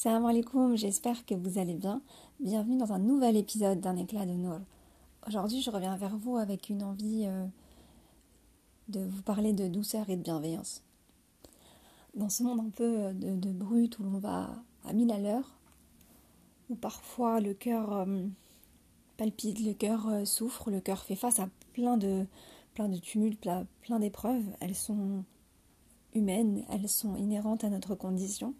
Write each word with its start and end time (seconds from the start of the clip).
Salam 0.00 0.26
alaikum, 0.26 0.76
j'espère 0.76 1.26
que 1.26 1.34
vous 1.34 1.58
allez 1.58 1.74
bien. 1.74 2.00
Bienvenue 2.38 2.76
dans 2.76 2.92
un 2.92 3.00
nouvel 3.00 3.36
épisode 3.36 3.80
d'un 3.80 3.96
éclat 3.96 4.26
de 4.26 4.30
Nour. 4.30 4.60
Aujourd'hui, 5.26 5.60
je 5.60 5.72
reviens 5.72 5.96
vers 5.96 6.16
vous 6.16 6.36
avec 6.36 6.68
une 6.68 6.84
envie 6.84 7.24
euh, 7.26 7.44
de 8.86 9.00
vous 9.00 9.22
parler 9.22 9.52
de 9.52 9.66
douceur 9.66 10.08
et 10.08 10.14
de 10.14 10.22
bienveillance. 10.22 10.84
Dans 12.14 12.28
ce 12.28 12.44
monde 12.44 12.60
un 12.60 12.70
peu 12.70 12.84
euh, 12.84 13.12
de, 13.12 13.50
brut 13.50 13.98
où 13.98 14.04
l'on 14.04 14.20
va 14.20 14.50
à 14.84 14.92
mille 14.92 15.10
à 15.10 15.18
l'heure, 15.18 15.58
où 16.70 16.76
parfois 16.76 17.40
le 17.40 17.52
cœur 17.52 17.92
euh, 17.92 18.22
palpite, 19.16 19.58
le 19.66 19.72
cœur 19.72 20.24
souffre, 20.24 20.70
le 20.70 20.78
cœur 20.80 21.02
fait 21.02 21.16
face 21.16 21.40
à 21.40 21.48
plein 21.72 21.96
de, 21.96 22.24
plein 22.74 22.88
de 22.88 22.98
tumultes, 22.98 23.48
plein 23.80 23.98
d'épreuves, 23.98 24.46
elles 24.60 24.76
sont 24.76 25.24
humaines, 26.14 26.64
elles 26.70 26.88
sont 26.88 27.16
inhérentes 27.16 27.64
à 27.64 27.68
notre 27.68 27.96
condition 27.96 28.54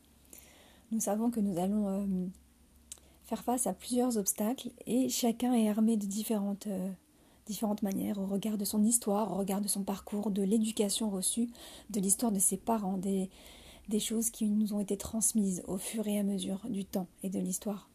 nous 0.90 1.00
savons 1.00 1.30
que 1.30 1.40
nous 1.40 1.58
allons 1.58 1.88
euh, 1.88 2.26
faire 3.24 3.42
face 3.44 3.66
à 3.66 3.74
plusieurs 3.74 4.16
obstacles 4.16 4.70
et 4.86 5.08
chacun 5.08 5.52
est 5.52 5.68
armé 5.68 5.96
de 5.96 6.06
différentes, 6.06 6.66
euh, 6.66 6.90
différentes 7.46 7.82
manières 7.82 8.18
au 8.18 8.26
regard 8.26 8.56
de 8.56 8.64
son 8.64 8.82
histoire, 8.82 9.32
au 9.32 9.36
regard 9.36 9.60
de 9.60 9.68
son 9.68 9.82
parcours, 9.82 10.30
de 10.30 10.42
l'éducation 10.42 11.10
reçue, 11.10 11.48
de 11.90 12.00
l'histoire 12.00 12.32
de 12.32 12.38
ses 12.38 12.56
parents, 12.56 12.96
des, 12.96 13.30
choses 14.00 14.30
qui 14.30 14.46
nous 14.46 14.74
ont 14.74 14.80
été 14.80 14.96
transmises 14.96 15.62
au 15.66 15.76
fur 15.76 16.06
et 16.06 16.18
à 16.18 16.22
mesure 16.22 16.60
du 16.68 16.84
temps 16.84 17.06
et 17.22 17.30
de 17.30 17.38
l'histoire. 17.38 17.88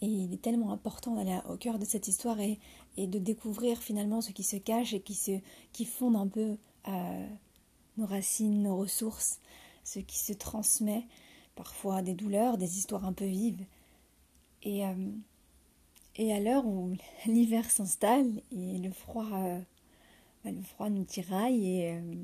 Et 0.00 0.06
il 0.06 0.32
est 0.32 0.42
tellement 0.42 0.72
important 0.72 1.14
d'aller 1.14 1.38
au 1.48 1.56
cœur 1.56 1.78
de 1.78 1.84
cette 1.84 2.08
histoire 2.08 2.40
et, 2.40 2.58
et, 2.96 3.06
de 3.06 3.20
découvrir 3.20 3.78
finalement 3.78 4.20
ce 4.20 4.32
qui 4.32 4.42
se 4.42 4.56
cache 4.56 4.94
et 4.94 5.00
qui, 5.00 5.14
se, 5.14 5.38
qui 5.72 5.84
fonde 5.84 6.16
un 6.16 6.26
peu 6.26 6.56
euh, 6.88 7.26
nos 7.98 8.06
racines, 8.06 8.62
nos 8.62 8.76
ressources, 8.76 9.38
ce 9.84 10.00
qui 10.00 10.18
se 10.18 10.32
transmet 10.32 11.06
parfois 11.54 12.02
des 12.02 12.14
douleurs, 12.14 12.58
des 12.58 12.78
histoires 12.78 13.04
un 13.04 13.12
peu 13.12 13.24
vives. 13.24 13.64
Et, 14.62 14.86
euh, 14.86 14.94
à 16.18 16.40
l'heure 16.40 16.66
où 16.66 16.94
l'hiver 17.26 17.70
s'installe 17.70 18.30
et 18.52 18.78
le 18.78 18.90
froid, 18.90 19.28
euh, 19.32 19.58
bah, 20.44 20.50
le 20.50 20.62
froid 20.62 20.88
nous 20.88 21.04
tiraille 21.04 21.66
et 21.66 21.92
euh, 21.92 22.14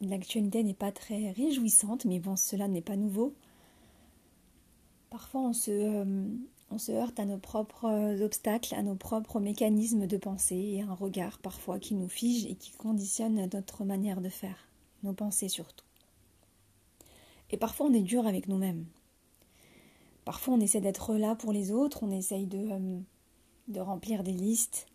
l'actualité 0.00 0.62
n'est 0.62 0.74
pas 0.74 0.92
très 0.92 1.30
réjouissante, 1.32 2.04
mais 2.04 2.20
bon, 2.20 2.36
cela 2.36 2.68
n'est 2.68 2.82
pas 2.82 2.96
nouveau. 2.96 3.34
Parfois, 5.10 5.42
on 5.42 5.52
se, 5.52 6.26
on 6.70 6.78
se 6.78 6.92
heurte 6.92 7.18
à 7.20 7.24
nos 7.24 7.38
propres 7.38 8.20
obstacles, 8.20 8.74
à 8.74 8.82
nos 8.82 8.96
propres 8.96 9.40
mécanismes 9.40 10.06
de 10.06 10.16
pensée 10.16 10.56
et 10.56 10.82
à 10.82 10.86
un 10.86 10.94
regard 10.94 11.38
parfois 11.38 11.78
qui 11.78 11.94
nous 11.94 12.08
fige 12.08 12.44
et 12.44 12.56
qui 12.56 12.72
conditionne 12.72 13.48
notre 13.52 13.84
manière 13.84 14.20
de 14.20 14.28
faire, 14.28 14.68
nos 15.04 15.14
pensées 15.14 15.48
surtout. 15.48 15.85
Et 17.50 17.56
parfois 17.56 17.86
on 17.86 17.92
est 17.92 18.02
dur 18.02 18.26
avec 18.26 18.48
nous-mêmes. 18.48 18.86
Parfois 20.24 20.54
on 20.54 20.60
essaie 20.60 20.80
d'être 20.80 21.14
là 21.14 21.36
pour 21.36 21.52
les 21.52 21.70
autres, 21.70 22.02
on 22.02 22.10
essaye 22.10 22.46
de, 22.46 22.58
euh, 22.58 23.00
de 23.68 23.80
remplir 23.80 24.24
des 24.24 24.32
listes, 24.32 24.86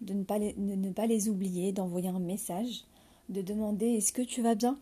de 0.00 0.14
ne 0.14 0.22
pas 0.22 0.38
les, 0.38 0.54
ne 0.56 0.92
pas 0.92 1.06
les 1.06 1.28
oublier, 1.28 1.72
d'envoyer 1.72 2.08
un 2.08 2.20
message, 2.20 2.84
de 3.28 3.42
demander 3.42 3.86
est-ce 3.86 4.12
que 4.12 4.22
tu 4.22 4.42
vas 4.42 4.54
bien? 4.54 4.78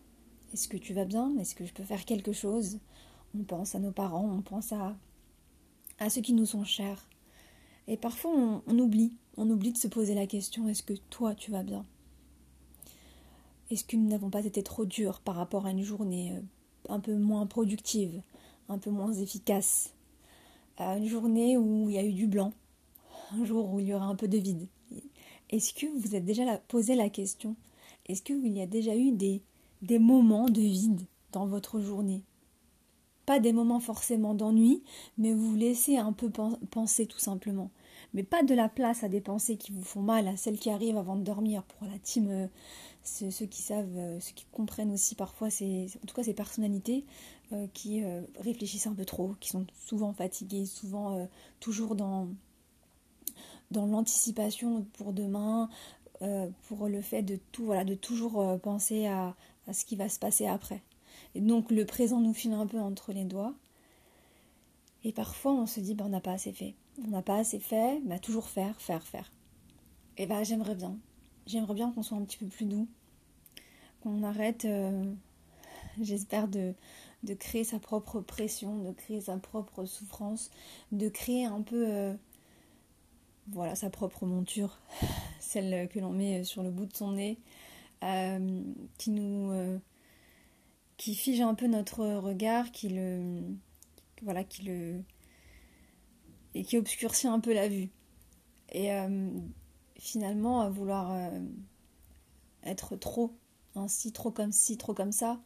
Est-ce 0.53 0.67
que 0.67 0.77
tu 0.77 0.93
vas 0.93 1.05
bien? 1.05 1.35
Est-ce 1.37 1.55
que 1.55 1.65
je 1.65 1.73
peux 1.73 1.83
faire 1.83 2.05
quelque 2.05 2.33
chose? 2.33 2.79
On 3.37 3.43
pense 3.43 3.75
à 3.75 3.79
nos 3.79 3.91
parents, 3.91 4.29
on 4.31 4.41
pense 4.41 4.71
à, 4.71 4.95
à 5.99 6.09
ceux 6.09 6.21
qui 6.21 6.33
nous 6.33 6.45
sont 6.45 6.63
chers. 6.63 7.07
Et 7.87 7.97
parfois 7.97 8.31
on, 8.31 8.61
on 8.67 8.79
oublie, 8.79 9.13
on 9.37 9.49
oublie 9.49 9.71
de 9.71 9.77
se 9.77 9.87
poser 9.87 10.13
la 10.13 10.27
question 10.27 10.67
est-ce 10.67 10.83
que 10.83 10.93
toi 11.09 11.33
tu 11.33 11.49
vas 11.49 11.63
bien? 11.63 11.85
Est-ce 13.71 13.83
que 13.83 13.95
nous 13.97 14.07
n'avons 14.07 14.29
pas 14.29 14.45
été 14.45 14.63
trop 14.63 14.85
durs 14.85 15.19
par 15.19 15.35
rapport 15.35 15.65
à 15.65 15.71
une 15.71 15.83
journée 15.83 16.33
euh, 16.33 16.41
un 16.89 16.99
peu 16.99 17.15
moins 17.15 17.45
productive, 17.45 18.21
un 18.67 18.77
peu 18.77 18.89
moins 18.89 19.13
efficace. 19.13 19.93
Une 20.79 21.07
journée 21.07 21.57
où 21.57 21.89
il 21.89 21.95
y 21.95 21.99
a 21.99 22.03
eu 22.05 22.13
du 22.13 22.27
blanc, 22.27 22.53
un 23.33 23.43
jour 23.43 23.73
où 23.73 23.79
il 23.79 23.87
y 23.87 23.93
aura 23.93 24.05
un 24.05 24.15
peu 24.15 24.27
de 24.27 24.37
vide. 24.37 24.67
Est-ce 25.49 25.73
que 25.73 25.87
vous 25.99 26.15
êtes 26.15 26.25
déjà 26.25 26.57
posé 26.67 26.95
la 26.95 27.09
question 27.09 27.55
Est-ce 28.07 28.21
qu'il 28.21 28.47
y 28.47 28.61
a 28.61 28.67
déjà 28.67 28.95
eu 28.95 29.11
des, 29.11 29.41
des 29.81 29.99
moments 29.99 30.45
de 30.45 30.61
vide 30.61 31.01
dans 31.31 31.47
votre 31.47 31.81
journée? 31.81 32.23
Pas 33.25 33.39
des 33.39 33.53
moments 33.53 33.79
forcément 33.79 34.33
d'ennui, 34.33 34.83
mais 35.17 35.33
vous 35.33 35.55
laissez 35.55 35.97
un 35.97 36.13
peu 36.13 36.31
penser 36.71 37.05
tout 37.05 37.19
simplement. 37.19 37.71
Mais 38.13 38.23
pas 38.23 38.43
de 38.43 38.55
la 38.55 38.69
place 38.69 39.03
à 39.03 39.09
des 39.09 39.21
pensées 39.21 39.57
qui 39.57 39.71
vous 39.71 39.83
font 39.83 40.01
mal, 40.01 40.27
à 40.27 40.35
celles 40.35 40.57
qui 40.57 40.69
arrivent 40.69 40.97
avant 40.97 41.15
de 41.15 41.23
dormir 41.23 41.63
pour 41.63 41.87
la 41.87 41.99
team 41.99 42.27
euh, 42.29 42.47
ceux 43.03 43.45
qui 43.45 43.61
savent, 43.61 43.97
euh, 43.97 44.19
ceux 44.19 44.33
qui 44.33 44.45
comprennent 44.51 44.91
aussi 44.91 45.15
parfois, 45.15 45.49
ces, 45.49 45.87
en 46.03 46.05
tout 46.07 46.15
cas 46.15 46.23
ces 46.23 46.33
personnalités 46.33 47.05
euh, 47.53 47.67
qui 47.73 48.03
réfléchissent 48.39 48.87
un 48.87 48.93
peu 48.93 49.05
trop, 49.05 49.35
qui 49.39 49.49
sont 49.49 49.65
souvent 49.79 50.13
fatiguées, 50.13 50.65
souvent 50.65 51.27
toujours 51.59 51.95
dans, 51.95 52.29
dans 53.71 53.85
l'anticipation 53.85 54.85
pour 54.93 55.13
demain, 55.13 55.69
pour 56.67 56.87
le 56.87 57.01
fait 57.01 57.23
de 57.23 57.39
tout, 57.51 57.65
voilà, 57.65 57.85
de 57.85 57.95
toujours 57.95 58.59
penser 58.59 59.07
à, 59.07 59.35
à, 59.67 59.73
ce 59.73 59.85
qui 59.85 59.95
va 59.95 60.09
se 60.09 60.19
passer 60.19 60.47
après. 60.47 60.83
Et 61.35 61.41
donc 61.41 61.71
le 61.71 61.85
présent 61.85 62.19
nous 62.19 62.33
file 62.33 62.53
un 62.53 62.67
peu 62.67 62.79
entre 62.79 63.13
les 63.13 63.23
doigts. 63.23 63.53
Et 65.03 65.13
parfois 65.13 65.53
on 65.53 65.65
se 65.65 65.79
dit 65.79 65.95
ben, 65.95 66.05
on 66.05 66.09
n'a 66.09 66.21
pas 66.21 66.33
assez 66.33 66.51
fait. 66.51 66.75
On 67.05 67.07
n'a 67.09 67.21
pas 67.21 67.37
assez 67.37 67.59
fait, 67.59 68.01
mais 68.05 68.19
toujours 68.19 68.49
faire, 68.49 68.79
faire, 68.81 69.03
faire. 69.03 69.31
Et 70.17 70.25
ben 70.25 70.43
j'aimerais 70.43 70.75
bien. 70.75 70.97
J'aimerais 71.47 71.73
bien 71.73 71.91
qu'on 71.91 72.03
soit 72.03 72.17
un 72.17 72.23
petit 72.23 72.37
peu 72.37 72.47
plus 72.47 72.65
doux, 72.65 72.87
qu'on 74.01 74.21
arrête, 74.23 74.65
euh, 74.65 75.03
j'espère, 76.01 76.47
de, 76.47 76.73
créer 77.39 77.63
sa 77.63 77.79
propre 77.79 78.19
pression, 78.19 78.83
de 78.83 78.91
créer 78.91 79.21
sa 79.21 79.37
propre 79.37 79.85
souffrance, 79.85 80.51
de 80.91 81.09
créer 81.09 81.45
un 81.45 81.61
peu, 81.61 81.87
euh, 81.87 82.13
voilà, 83.47 83.75
sa 83.75 83.89
propre 83.89 84.25
monture, 84.25 84.79
celle 85.39 85.87
que 85.89 85.99
l'on 85.99 86.11
met 86.11 86.43
sur 86.43 86.63
le 86.63 86.69
bout 86.69 86.85
de 86.85 86.95
son 86.95 87.13
nez, 87.13 87.39
euh, 88.03 88.61
qui 88.97 89.11
nous, 89.11 89.79
qui 90.97 91.15
fige 91.15 91.41
un 91.41 91.55
peu 91.55 91.67
notre 91.67 92.05
regard, 92.05 92.71
qui 92.71 92.89
le, 92.89 93.41
voilà, 94.21 94.43
qui 94.43 94.63
le, 94.63 95.01
et 96.55 96.63
qui 96.63 96.77
obscurcit 96.77 97.27
un 97.27 97.39
peu 97.39 97.53
la 97.53 97.67
vue. 97.67 97.89
Et 98.71 98.89
finalement, 99.97 100.61
à 100.61 100.69
vouloir 100.69 101.31
être 102.63 102.95
trop 102.95 103.33
ainsi, 103.75 104.11
trop 104.11 104.31
comme 104.31 104.51
ci, 104.51 104.77
trop 104.77 104.93
comme 104.93 105.11
ça, 105.11 105.39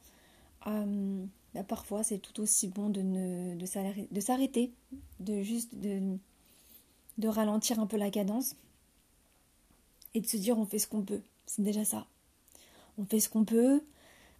euh, 0.67 1.25
bah, 1.53 1.63
parfois 1.63 2.03
c'est 2.03 2.19
tout 2.19 2.41
aussi 2.41 2.67
bon 2.67 2.89
de, 2.89 3.01
ne, 3.01 3.55
de 3.55 4.19
s'arrêter, 4.19 4.71
de 5.19 5.41
juste 5.41 5.73
de, 5.75 7.27
ralentir 7.27 7.79
un 7.79 7.87
peu 7.87 7.97
la 7.97 8.09
cadence 8.09 8.55
et 10.13 10.21
de 10.21 10.27
se 10.27 10.37
dire 10.37 10.57
on 10.57 10.65
fait 10.65 10.79
ce 10.79 10.87
qu'on 10.87 11.03
peut. 11.03 11.21
C'est 11.45 11.61
déjà 11.61 11.85
ça. 11.85 12.07
On 12.97 13.05
fait 13.05 13.19
ce 13.19 13.29
qu'on 13.29 13.45
peut 13.45 13.81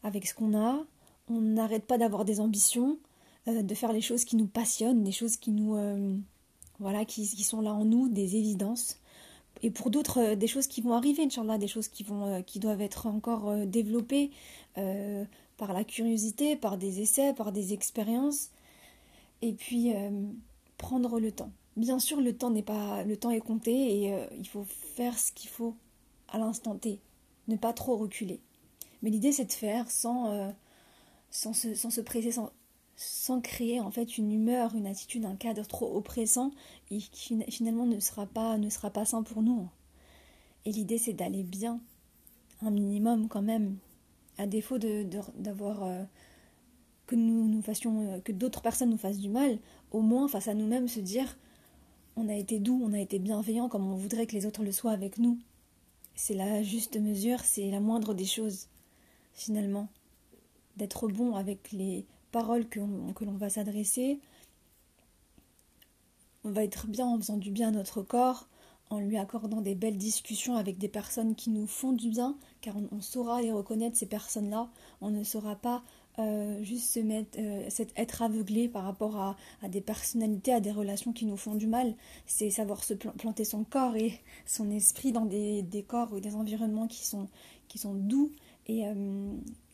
avec 0.04 0.28
ce 0.28 0.34
qu'on 0.34 0.58
a. 0.58 0.84
On 1.30 1.40
n'arrête 1.40 1.86
pas 1.86 1.98
d'avoir 1.98 2.26
des 2.26 2.40
ambitions, 2.40 3.00
euh, 3.48 3.64
de 3.64 3.76
faire 3.76 3.94
les 3.94 4.02
choses 4.02 4.26
qui 4.26 4.36
nous 4.36 4.48
passionnent, 4.48 5.04
des 5.04 5.12
choses 5.12 5.38
qui 5.38 5.52
nous, 5.52 5.76
euh, 5.76 6.18
voilà, 6.80 7.06
qui, 7.06 7.28
qui, 7.28 7.44
sont 7.44 7.62
là 7.62 7.74
en 7.74 7.86
nous, 7.86 8.10
des 8.10 8.36
évidences 8.36 9.00
et 9.62 9.72
pour 9.72 9.90
d'autres, 9.90 10.20
euh, 10.20 10.36
des 10.36 10.48
choses 10.48 10.68
qui 10.68 10.82
vont 10.82 10.94
arriver, 10.94 11.24
Inch'Allah, 11.24 11.58
des 11.58 11.68
choses 11.68 11.88
qui, 11.88 12.04
vont, 12.04 12.26
euh, 12.26 12.42
qui 12.42 12.60
doivent 12.60 12.82
être 12.82 13.08
encore 13.08 13.50
euh, 13.50 13.66
développées 13.66 14.32
par 15.58 15.72
la 15.72 15.84
curiosité, 15.84 16.56
par 16.56 16.78
des 16.80 17.00
essais, 17.00 17.34
par 17.34 17.52
des 17.52 17.74
expériences. 17.74 18.50
Et 19.44 19.54
puis, 19.54 19.94
prendre 20.80 21.20
le 21.20 21.32
temps. 21.32 21.52
Bien 21.78 22.00
sûr, 22.00 22.20
le 22.20 22.36
temps 22.36 22.50
n'est 22.50 22.64
pas, 22.64 23.04
le 23.04 23.16
temps 23.16 23.30
est 23.30 23.40
compté 23.40 23.72
et 23.72 24.28
il 24.36 24.48
faut 24.48 24.66
faire 24.96 25.20
ce 25.20 25.32
qu'il 25.32 25.52
faut 25.52 25.76
à 26.28 26.40
l'instant 26.40 26.76
T, 26.76 27.00
ne 27.48 27.56
pas 27.56 27.72
trop 27.72 27.96
reculer. 27.96 28.42
Mais 29.04 29.12
l'idée, 29.12 29.32
c'est 29.32 29.46
de 29.46 29.52
faire 29.52 29.92
sans, 29.92 30.52
sans, 31.30 31.54
se, 31.54 31.76
sans 31.76 31.92
se 31.92 32.02
presser, 32.02 32.32
sans, 32.32 32.50
sans 32.96 33.42
créer 33.42 33.80
en 33.80 33.92
fait 33.92 34.18
une 34.18 34.32
humeur, 34.32 34.76
une 34.76 34.88
attitude, 34.88 35.26
un 35.26 35.36
cadre 35.36 35.66
trop 35.66 35.96
oppressant 35.96 36.52
et 36.92 36.98
qui 37.00 37.42
finalement 37.50 37.86
ne 37.86 38.00
sera 38.00 38.26
pas, 38.26 38.58
ne 38.58 38.70
sera 38.70 38.90
pas 38.90 39.06
sain 39.06 39.24
pour 39.24 39.42
nous. 39.42 39.68
Et 40.66 40.72
l'idée 40.72 40.98
c'est 40.98 41.14
d'aller 41.14 41.44
bien, 41.44 41.80
un 42.62 42.72
minimum 42.72 43.28
quand 43.28 43.42
même, 43.42 43.78
à 44.38 44.48
défaut 44.48 44.78
de, 44.78 45.06
d'avoir 45.38 45.84
euh, 45.84 46.04
que 47.08 47.16
nous 47.16 47.48
nous 47.48 47.62
fassions, 47.62 48.14
euh, 48.14 48.20
que 48.20 48.32
d'autres 48.32 48.62
personnes 48.62 48.90
nous 48.90 48.98
fassent 48.98 49.20
du 49.20 49.30
mal, 49.30 49.60
au 49.92 50.02
moins 50.02 50.28
face 50.28 50.48
à 50.48 50.54
nous-mêmes 50.54 50.88
se 50.88 51.00
dire 51.00 51.38
on 52.16 52.30
a 52.30 52.36
été 52.36 52.60
doux, 52.60 52.80
on 52.84 52.94
a 52.94 53.00
été 53.00 53.18
bienveillant 53.20 53.70
comme 53.70 53.92
on 53.92 53.96
voudrait 53.96 54.28
que 54.28 54.36
les 54.36 54.46
autres 54.46 54.64
le 54.64 54.72
soient 54.72 54.92
avec 54.92 55.18
nous. 55.18 55.40
C'est 56.16 56.36
la 56.36 56.62
juste 56.62 57.00
mesure, 57.00 57.40
c'est 57.40 57.72
la 57.72 57.80
moindre 57.80 58.14
des 58.14 58.26
choses 58.26 58.68
finalement, 59.34 59.88
d'être 60.78 61.08
bon 61.08 61.36
avec 61.36 61.72
les 61.72 62.06
paroles 62.34 62.68
que, 62.68 62.80
l'on 62.80 63.38
va 63.38 63.50
s'adresser. 63.50 64.20
On 66.44 66.52
va 66.52 66.64
être 66.66 66.88
bien 66.88 67.06
en 67.06 67.18
faisant 67.18 67.38
du 67.38 67.52
bien 67.52 67.70
à 67.70 67.72
notre 67.72 68.02
corps, 68.02 68.50
en 68.90 69.00
lui 69.00 69.18
accordant 69.18 69.62
des 69.62 69.76
belles 69.76 69.98
discussions 69.98 70.58
avec 70.58 70.78
des 70.78 70.90
personnes 70.90 71.36
qui 71.36 71.52
nous 71.52 71.68
font 71.68 71.94
du 71.94 72.10
bien, 72.10 72.36
car 72.60 72.76
on, 72.92 73.00
saura 73.00 73.42
les 73.42 73.54
reconnaître, 73.54 73.96
ces 73.96 74.08
personnes-là. 74.08 74.70
On 75.00 75.12
ne 75.12 75.24
saura 75.24 75.56
pas 75.56 75.84
euh, 76.20 76.62
juste 76.64 76.92
se 76.92 77.00
mettre, 77.00 77.38
euh, 77.40 77.70
être 77.96 78.22
aveuglé 78.24 78.68
par 78.68 78.84
rapport 78.84 79.16
à, 79.18 79.38
des 79.70 79.82
personnalités, 79.82 80.54
à 80.54 80.60
des 80.60 80.72
relations 80.72 81.14
qui 81.14 81.26
nous 81.26 81.38
font 81.38 81.56
du 81.56 81.68
mal. 81.68 81.96
C'est 82.26 82.50
savoir 82.50 82.84
se 82.84 82.96
planter 82.96 83.46
son 83.46 83.64
corps 83.64 83.96
et 83.96 84.20
son 84.46 84.70
esprit 84.72 85.12
dans 85.12 85.26
des, 85.26 85.86
corps 85.88 86.12
ou 86.12 86.20
des 86.20 86.36
environnements 86.36 86.88
qui 86.88 87.06
sont, 87.06 87.30
qui 87.68 87.78
sont 87.78 87.94
doux. 87.94 88.32
Et 88.68 88.84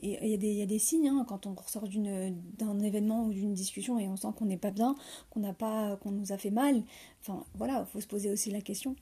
il 0.02 0.12
y, 0.12 0.62
a 0.62 0.66
des 0.66 0.80
signes 0.80 1.10
hein, 1.10 1.24
quand 1.28 1.46
on 1.46 1.54
ressort 1.54 1.88
d'un 1.88 2.80
événement 2.80 3.26
ou 3.26 3.34
d'une 3.34 3.54
discussion 3.54 4.00
et 4.00 4.08
on 4.08 4.16
sent 4.16 4.30
qu'on 4.36 4.46
n'est 4.46 4.58
pas 4.58 4.72
bien, 4.72 4.96
qu'on 5.30 5.42
n'a 5.42 5.54
nous 6.06 6.32
a 6.32 6.38
fait 6.38 6.50
mal. 6.50 6.82
Enfin 7.22 7.46
voilà, 7.54 7.86
il 7.88 7.92
faut 7.92 8.02
se 8.02 8.08
poser 8.08 8.32
aussi 8.32 8.50
la 8.50 8.62
question. 8.62 8.96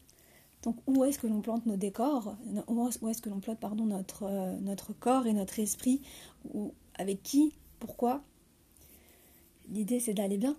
Donc 0.63 0.75
où 0.87 1.05
est-ce 1.05 1.19
que 1.19 1.27
l'on 1.27 1.41
plante 1.41 1.65
nos 1.65 1.77
décors? 1.77 2.35
Où 2.67 3.07
est-ce 3.07 3.21
que 3.21 3.29
l'on 3.29 3.39
plante 3.39 3.59
pardon, 3.59 3.85
notre, 3.85 4.23
euh, 4.23 4.57
notre 4.59 4.91
corps 4.91 5.25
et 5.25 5.33
notre 5.33 5.59
esprit? 5.59 6.01
Ou 6.53 6.73
Avec 6.95 7.23
qui? 7.23 7.53
Pourquoi? 7.79 8.21
L'idée 9.69 10.01
c'est 10.01 10.13
d'aller 10.13 10.37
bien. 10.37 10.57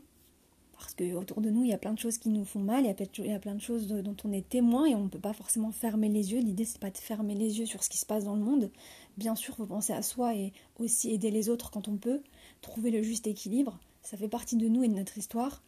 Parce 0.78 0.94
que 0.94 1.12
autour 1.14 1.40
de 1.40 1.50
nous, 1.50 1.64
il 1.64 1.70
y 1.70 1.72
a 1.72 1.78
plein 1.78 1.92
de 1.92 1.98
choses 1.98 2.18
qui 2.18 2.28
nous 2.28 2.44
font 2.44 2.60
mal, 2.60 2.84
il 2.84 3.26
y 3.26 3.32
a 3.32 3.38
plein 3.38 3.54
de 3.54 3.60
choses 3.60 3.88
dont 3.88 4.16
on 4.24 4.32
est 4.32 4.48
témoin 4.48 4.86
et 4.86 4.94
on 4.94 5.04
ne 5.04 5.08
peut 5.08 5.18
pas 5.18 5.32
forcément 5.32 5.72
fermer 5.72 6.08
les 6.08 6.32
yeux. 6.32 6.40
L'idée 6.40 6.64
c'est 6.64 6.80
pas 6.80 6.90
de 6.90 6.98
fermer 6.98 7.34
les 7.34 7.58
yeux 7.58 7.66
sur 7.66 7.82
ce 7.82 7.90
qui 7.90 7.98
se 7.98 8.06
passe 8.06 8.24
dans 8.24 8.36
le 8.36 8.42
monde. 8.42 8.70
Bien 9.16 9.34
sûr, 9.34 9.56
faut 9.56 9.66
penser 9.66 9.92
à 9.92 10.02
soi 10.02 10.34
et 10.36 10.52
aussi 10.78 11.10
aider 11.10 11.30
les 11.30 11.48
autres 11.48 11.70
quand 11.70 11.88
on 11.88 11.96
peut, 11.96 12.22
trouver 12.62 12.90
le 12.90 13.02
juste 13.02 13.26
équilibre. 13.26 13.78
Ça 14.02 14.16
fait 14.16 14.28
partie 14.28 14.56
de 14.56 14.68
nous 14.68 14.84
et 14.84 14.88
de 14.88 14.94
notre 14.94 15.18
histoire 15.18 15.62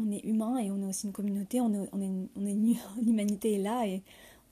on 0.00 0.10
est 0.10 0.24
humain 0.24 0.58
et 0.58 0.70
on 0.70 0.80
est 0.80 0.86
aussi 0.86 1.06
une 1.06 1.12
communauté, 1.12 1.60
on 1.60 1.72
est, 1.72 1.88
on 1.92 2.46
est, 2.46 2.56
l'humanité 3.02 3.54
est 3.54 3.62
là 3.62 3.86
et 3.86 4.02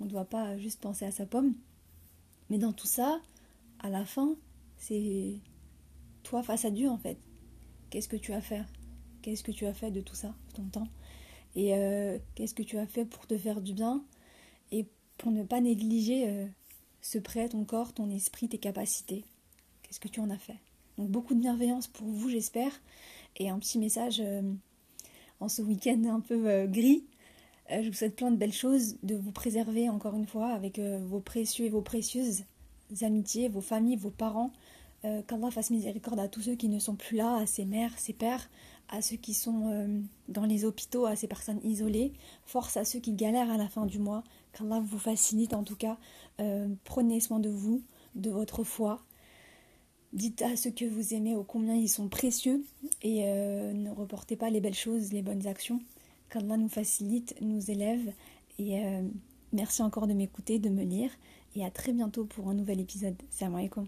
on 0.01 0.05
ne 0.05 0.11
doit 0.11 0.25
pas 0.25 0.59
juste 0.59 0.81
penser 0.81 1.05
à 1.05 1.11
sa 1.11 1.27
pomme. 1.27 1.55
Mais 2.51 2.59
dans 2.59 2.73
tout 2.73 2.87
ça, 2.87 3.21
à 3.81 3.89
la 3.89 4.05
fin, 4.05 4.35
c'est 4.77 5.35
toi 6.23 6.43
face 6.43 6.65
à 6.65 6.71
Dieu 6.71 6.89
en 6.89 6.99
fait. 6.99 7.19
Qu'est-ce 7.91 8.09
que 8.09 8.17
tu 8.17 8.33
as 8.33 8.41
fait 8.41 8.63
Qu'est-ce 9.29 9.45
que 9.45 9.53
tu 9.53 9.67
as 9.67 9.75
fait 9.75 9.91
de 9.91 10.01
tout 10.01 10.15
ça, 10.15 10.29
de 10.29 10.55
ton 10.55 10.63
temps? 10.63 10.89
Et 11.55 11.75
euh, 11.75 12.17
qu'est-ce 12.35 12.55
que 12.55 12.63
tu 12.63 12.79
as 12.79 12.87
fait 12.87 13.05
pour 13.05 13.27
te 13.27 13.37
faire 13.37 13.61
du 13.61 13.75
bien? 13.75 14.03
Et 14.73 14.87
pour 15.19 15.33
ne 15.33 15.43
pas 15.43 15.61
négliger 15.61 16.27
euh, 16.27 16.47
ce 17.03 17.19
prêt, 17.19 17.47
ton 17.51 17.67
corps, 17.67 17.93
ton 17.93 18.09
esprit, 18.09 18.49
tes 18.49 18.57
capacités? 18.57 19.27
Qu'est-ce 19.83 20.01
que 20.01 20.09
tu 20.09 20.21
en 20.21 20.31
as 20.31 20.39
fait? 20.39 20.57
Donc 20.97 21.11
beaucoup 21.11 21.35
de 21.35 21.41
bienveillance 21.41 21.89
pour 21.89 22.07
vous, 22.07 22.31
j'espère. 22.31 22.73
Et 23.37 23.51
un 23.51 23.59
petit 23.59 23.79
message 23.79 24.23
euh, 24.25 24.41
en 25.41 25.51
ce 25.51 25.61
week-end 25.61 26.03
un 26.07 26.21
peu 26.21 26.67
gris. 26.67 27.05
Je 27.69 27.87
vous 27.87 27.95
souhaite 27.95 28.17
plein 28.17 28.31
de 28.31 28.37
belles 28.37 28.55
choses, 28.55 28.97
de 29.03 29.15
vous 29.15 29.33
préserver 29.33 29.91
encore 29.91 30.17
une 30.17 30.27
fois 30.27 30.55
avec 30.55 30.79
vos 30.81 31.21
précieux 31.21 31.67
et 31.67 31.69
vos 31.69 31.83
précieuses 31.83 32.45
amitiés, 33.03 33.51
vos 33.51 33.61
familles, 33.61 33.97
vos 33.97 34.09
parents. 34.09 34.53
Qu'Allah 35.03 35.51
fasse 35.51 35.71
miséricorde 35.71 36.19
à 36.19 36.29
tous 36.29 36.41
ceux 36.41 36.55
qui 36.57 36.69
ne 36.69 36.79
sont 36.79 36.97
plus 36.97 37.19
là, 37.19 37.37
à 37.37 37.47
ses 37.47 37.67
mères, 37.67 37.97
ses 37.99 38.15
pères, 38.15 38.49
à 38.89 39.03
ceux 39.03 39.17
qui 39.17 39.35
sont 39.35 40.01
dans 40.29 40.45
les 40.45 40.65
hôpitaux, 40.65 41.07
à 41.07 41.17
ces 41.17 41.29
personnes 41.29 41.61
isolées. 41.63 42.13
Force 42.45 42.77
à 42.77 42.85
ceux 42.85 43.01
qui 43.01 43.13
galèrent 43.13 43.51
à 43.51 43.57
la 43.57 43.69
fin 43.69 43.87
du 43.87 43.99
mois. 43.99 44.25
Qu'Allah 44.53 44.81
vous 44.81 44.99
facilite 44.99 45.55
en 45.55 45.63
tout 45.63 45.77
cas. 45.77 45.99
prenez 46.85 47.21
soin 47.21 47.41
de 47.41 47.51
vous, 47.51 47.83
de 48.15 48.31
votre 48.31 48.65
foi, 48.65 49.03
Dites 50.13 50.41
à 50.41 50.57
ceux 50.57 50.71
que 50.71 50.87
vous 50.87 51.13
aimez 51.13 51.37
ô 51.37 51.45
combien 51.45 51.75
ils 51.75 51.89
sont 51.89 52.09
précieux 52.09 52.65
et 53.03 53.25
euh, 53.27 53.75
ne 53.75 53.91
reportez 53.91 54.37
pas 54.37 54.49
les 54.49 54.61
belles 54.61 54.75
choses, 54.75 55.13
les 55.13 55.21
bonnes 55.21 55.47
actions. 55.47 55.81
Qu'Allah 56.31 56.57
nous 56.57 56.69
facilite, 56.69 57.35
nous 57.43 57.71
élève 57.71 58.13
et 58.59 58.85
euh, 58.85 59.03
merci 59.53 59.83
encore 59.83 60.07
de 60.07 60.15
m'écouter, 60.15 60.59
de 60.59 60.71
me 60.71 60.83
lire 60.83 61.11
et 61.55 61.65
à 61.65 61.71
très 61.71 61.93
bientôt 61.93 62.25
pour 62.25 62.49
un 62.49 62.55
nouvel 62.55 62.81
épisode. 62.81 63.17
Salam 63.29 63.57
alaikum. 63.57 63.87